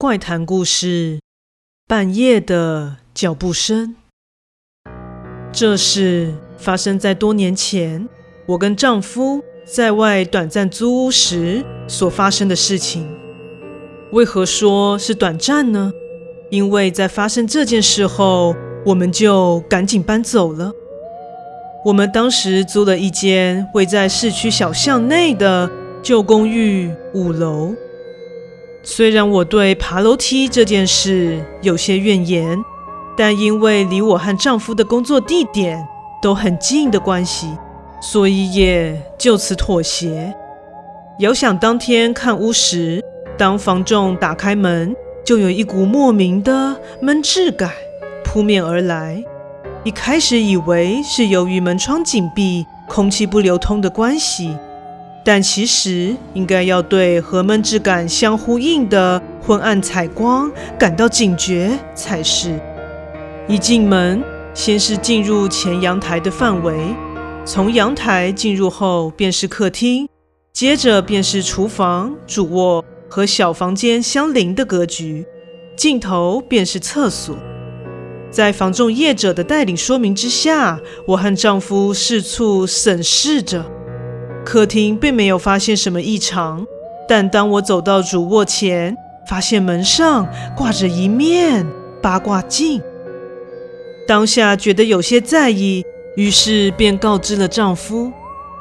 [0.00, 1.18] 怪谈故事：
[1.88, 3.96] 半夜的脚步声。
[5.52, 8.08] 这是发生在多年前，
[8.46, 13.12] 我跟丈夫在外短暂租屋时所发生的事情。
[14.12, 15.90] 为何说是短暂呢？
[16.48, 18.54] 因为在发生这件事后，
[18.86, 20.70] 我们就赶紧搬走了。
[21.84, 25.68] 我们当时租了一间位在市区小巷内的
[26.04, 27.74] 旧公寓五楼。
[28.82, 32.58] 虽然我对爬楼梯这件事有些怨言，
[33.16, 35.86] 但因为离我和丈夫的工作地点
[36.22, 37.48] 都很近的关系，
[38.00, 40.32] 所以也就此妥协。
[41.18, 43.02] 遥想当天看屋时，
[43.36, 47.72] 当房仲打开门，就有一股莫名的闷滞感
[48.24, 49.22] 扑面而来。
[49.84, 54.56] 一开始以为是由于门窗紧闭、空气不流通的关系。
[55.24, 62.58] 但其实应该要对和闷质感相呼应的昏暗采光感到警觉才是。
[63.46, 64.22] 一进门，
[64.54, 66.74] 先是进入前阳台的范围，
[67.44, 70.08] 从阳台进入后便是客厅，
[70.52, 75.26] 接着便是厨房、主卧和小房间相邻的格局，
[75.76, 77.36] 尽头便是厕所。
[78.30, 83.64] 在房仲业者的带领说明之下，我和丈夫四处审视着。
[84.50, 86.66] 客厅并没有发现什么异常，
[87.06, 88.96] 但当我走到主卧前，
[89.28, 91.66] 发现门上挂着一面
[92.00, 92.80] 八卦镜。
[94.06, 95.84] 当下觉得有些在意，
[96.16, 98.10] 于是便告知了丈夫。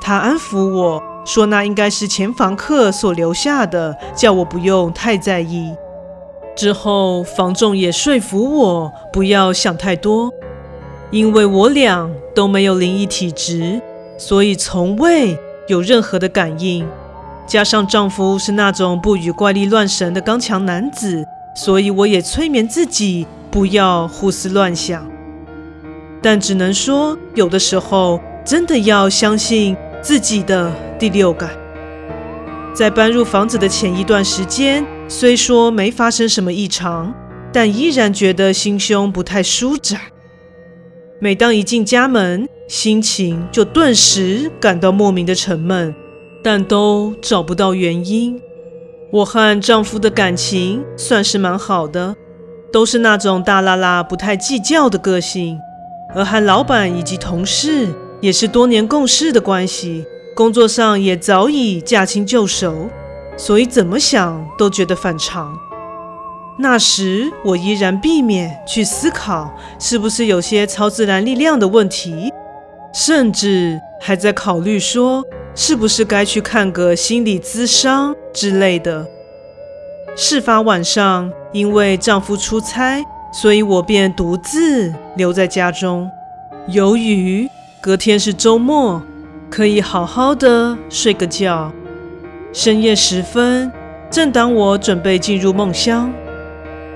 [0.00, 5.70] 他安抚我说：“那应该是前房客所留下的，叫我不用太在意。”
[6.56, 10.32] 之后，房仲也说服我不要想太多，
[11.10, 13.82] 因为我俩都没有灵异体质，
[14.16, 15.38] 所以从未。
[15.66, 16.86] 有任何的感应，
[17.46, 21.24] 加上丈夫是那种不与怪力乱神的刚强男子，
[21.56, 25.06] 所以我也催眠自己不要胡思乱想。
[26.20, 31.50] 但只能说，有的时候真的要相信自己的第六感。
[32.74, 37.14] 在搬入房子的前一段时间，虽说没发生什么异常，
[37.52, 40.00] 但依然觉得心胸不太舒展。
[41.20, 45.94] 每当一进家门，心情就顿时感到莫名的沉闷，
[46.42, 48.40] 但都找不到原因。
[49.10, 52.16] 我和丈夫的感情算是蛮好的，
[52.72, 55.58] 都是那种大剌剌不太计较的个性，
[56.14, 57.88] 而和老板以及同事
[58.20, 60.04] 也是多年共事的关系，
[60.34, 62.88] 工作上也早已驾轻就熟，
[63.36, 65.56] 所以怎么想都觉得反常。
[66.58, 72.32] 那时我依然避免去思考是不是有些超自然力量的问题，
[72.94, 79.04] 甚至还在考虑说是不是该去看个心理咨商之类的。
[80.16, 86.08] 事发晚上，因为丈夫出差，所以我便独自留在家中。
[86.68, 87.48] 由于
[87.80, 89.02] 隔天是周末，
[89.50, 91.72] 可以好好的睡个觉。
[92.52, 93.72] 深夜时分，
[94.08, 96.12] 正当我准备进入梦乡。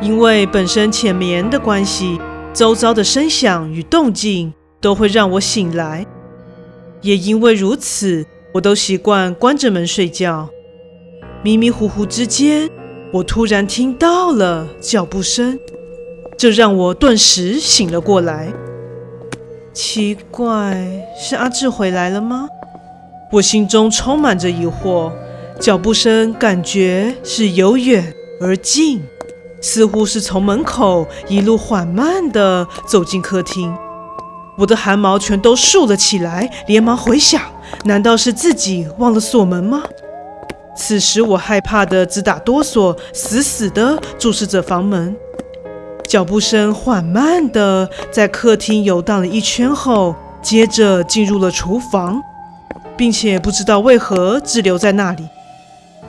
[0.00, 2.18] 因为本身浅眠的关系，
[2.54, 6.06] 周遭的声响与动静都会让我醒来。
[7.00, 10.50] 也因为如此，我都习惯关着门睡觉。
[11.42, 12.68] 迷迷糊糊之间，
[13.12, 15.58] 我突然听到了脚步声，
[16.36, 18.52] 这让我顿时醒了过来。
[19.72, 20.86] 奇怪，
[21.18, 22.46] 是阿志回来了吗？
[23.32, 25.10] 我心中充满着疑惑。
[25.58, 29.00] 脚步声感觉是由远而近。
[29.60, 33.72] 似乎是从门口一路缓慢地走进客厅，
[34.62, 37.42] 我的汗毛全都竖了起来，连忙回想：
[37.84, 39.82] 难道是自己忘了锁门吗？
[40.76, 45.16] 此时我害怕得直打哆嗦，死死地注视着房门。
[46.06, 52.22] 脚步声缓慢地在客厅游荡了一圈后，接着进入了厨房，
[52.96, 55.24] 并且不知道为何滞留在那里。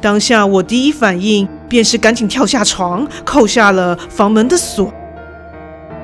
[0.00, 4.92] 当下我第一反应便是赶紧跳下床，扣下了房门的锁。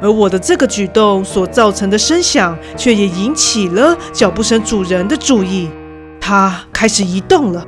[0.00, 5.68] 而我的这个举动所造成的声响，却也引起了脚步声主人的注意。
[6.20, 7.66] 他开始移动了，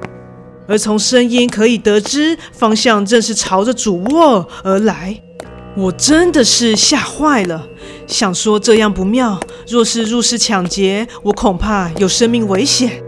[0.66, 5.16] 而从声音可以得知，方向正是朝着主卧而来。
[5.76, 7.66] 我真的是吓坏了，
[8.06, 9.38] 想说这样不妙，
[9.69, 13.00] 若是入室抢劫，我恐怕有生命危险。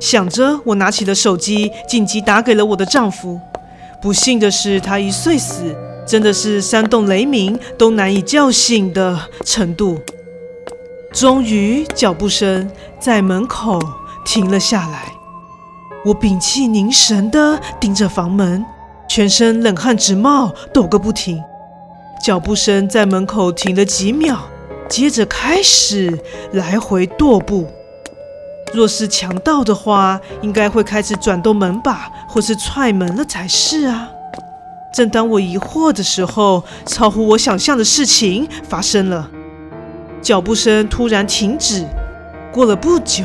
[0.00, 3.38] 想着，我拿起了手机，紧急打给了我的丈夫。
[4.00, 5.74] 不幸的是，他一睡死，
[6.06, 9.98] 真的是山洞雷鸣都难以叫醒的程度。
[11.12, 13.80] 终于，脚步声在门口
[14.24, 15.12] 停了下来。
[16.04, 18.64] 我屏气凝神地盯着房门，
[19.08, 21.42] 全身冷汗直冒，抖个不停。
[22.22, 24.38] 脚步声在门口停了几秒，
[24.88, 26.18] 接着开始
[26.52, 27.66] 来回踱步。
[28.72, 34.08] 若是强盗的话，应该会开始转动门把或是踹门了才是啊。
[34.94, 39.28] 正当我疑惑的时候，超乎我想象的事情发生了。
[40.22, 41.84] 脚步声突然停止，
[42.52, 43.24] 过了不久，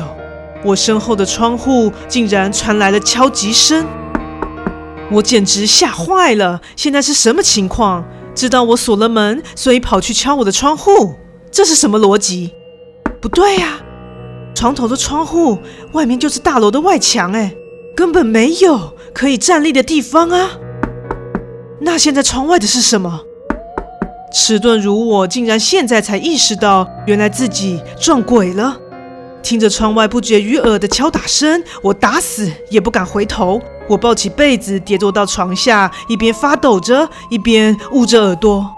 [0.64, 3.86] 我身后的窗户竟然传来了敲击声。
[5.12, 6.60] 我简直吓坏了！
[6.74, 8.04] 现在是什么情况？
[8.34, 11.14] 知道我锁了门，所以跑去敲我的窗户，
[11.52, 12.50] 这是什么逻辑？
[13.20, 13.78] 不对呀！
[14.56, 15.58] 床头的窗户
[15.92, 17.54] 外面就是大楼的外墙，哎，
[17.94, 20.58] 根本没有可以站立的地方啊！
[21.82, 23.20] 那现在窗外的是什么？
[24.32, 28.78] 迟钝如我，竟然现在才意识到，原来自己撞鬼了。
[29.42, 33.60] 听着窗外不绝于耳的敲打声，我打死也不敢回头。
[33.88, 38.70] 我抱起被子，跌坐到床下，一边发抖着，一边捂着耳朵。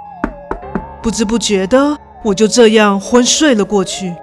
[1.02, 4.14] 不知不觉的，我就这样昏睡了过去。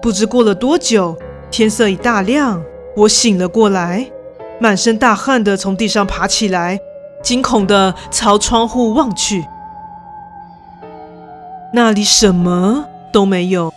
[0.00, 1.14] 不知过了多久，
[1.50, 2.60] 天色已大亮，
[2.96, 4.10] 我醒了过来，
[4.58, 6.80] 满身大汗的从地上爬起来，
[7.22, 9.46] 惊恐的朝窗户望去，
[11.72, 13.72] 那里什么都没有。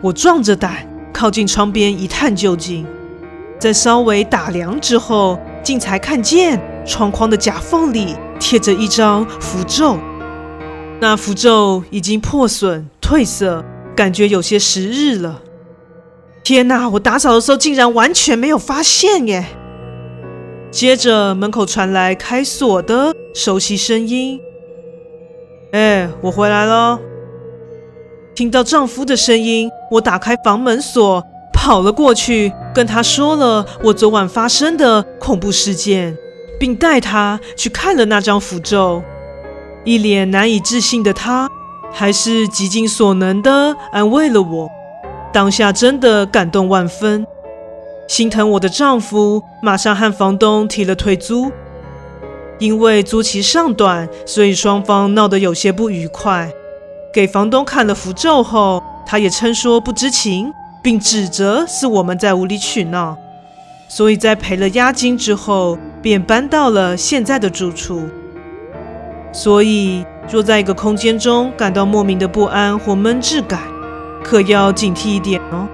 [0.00, 2.86] 我壮着胆靠近窗边一探究竟，
[3.58, 9.98] 在稍微打量之后，竟才看见窗框的夹缝里贴着一张符咒，
[11.00, 13.64] 那符咒已经破损褪色。
[13.96, 15.42] 感觉有些时日了。
[16.42, 16.88] 天哪！
[16.88, 19.44] 我打扫的时候竟然完全没有发现耶。
[20.70, 24.40] 接着门口传来开锁的熟悉声音
[25.72, 26.98] ：“哎，我回来了。”
[28.34, 31.22] 听到丈夫的声音，我打开房门锁，
[31.52, 36.16] 跑了过去，跟他说了我昨晚发生的恐怖事件，
[36.58, 39.02] 并带他去看了那张符咒。
[39.84, 41.48] 一脸难以置信的他。
[41.92, 44.68] 还是极尽所能的安慰了我，
[45.32, 47.26] 当下真的感动万分，
[48.10, 51.52] 心疼我的丈夫，马上和房东提了退租。
[52.58, 56.50] 因为租期尚短，所以双方闹得有些不愉快。
[57.14, 60.52] 给房东看了符咒后，他也称说不知情，
[60.82, 63.16] 并指责是我们在无理取闹。
[63.86, 68.02] 所以在赔了押金之后，便搬到了现在的住处。
[69.32, 70.04] 所以。
[70.32, 73.62] 若在一个空间中感到莫名的不安或闷滞感，
[74.22, 75.66] 可要警惕一点哦。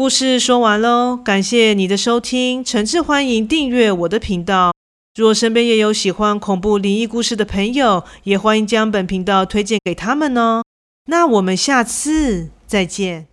[0.00, 4.72] 故事说完喽，感谢你的收听，诚挚欢迎订阅我的频道。
[5.14, 10.62] 若身边也有喜欢恐怖灵异故事的朋友，也欢迎将本频道推荐给他们哦。
[11.08, 13.29] 那我们下次再见。